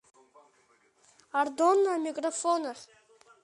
[1.39, 2.85] Ардон амикрофон ахь.